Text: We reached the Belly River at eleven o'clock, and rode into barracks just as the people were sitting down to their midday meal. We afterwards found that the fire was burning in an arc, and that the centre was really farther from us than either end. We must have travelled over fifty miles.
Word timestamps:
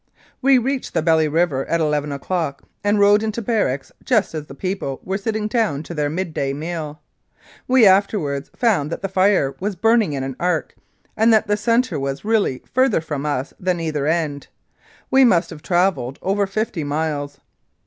We 0.41 0.57
reached 0.57 0.95
the 0.95 1.03
Belly 1.03 1.27
River 1.27 1.63
at 1.67 1.79
eleven 1.79 2.11
o'clock, 2.11 2.63
and 2.83 2.99
rode 2.99 3.21
into 3.21 3.39
barracks 3.39 3.91
just 4.03 4.33
as 4.33 4.47
the 4.47 4.55
people 4.55 4.99
were 5.03 5.19
sitting 5.19 5.47
down 5.47 5.83
to 5.83 5.93
their 5.93 6.09
midday 6.09 6.53
meal. 6.53 6.99
We 7.67 7.85
afterwards 7.85 8.49
found 8.55 8.91
that 8.91 9.03
the 9.03 9.07
fire 9.09 9.53
was 9.59 9.75
burning 9.75 10.13
in 10.13 10.23
an 10.23 10.37
arc, 10.39 10.73
and 11.15 11.31
that 11.33 11.45
the 11.45 11.55
centre 11.55 11.99
was 11.99 12.25
really 12.25 12.63
farther 12.73 12.99
from 12.99 13.27
us 13.27 13.53
than 13.59 13.79
either 13.79 14.07
end. 14.07 14.47
We 15.11 15.23
must 15.23 15.51
have 15.51 15.61
travelled 15.61 16.17
over 16.23 16.47
fifty 16.47 16.83
miles. 16.83 17.37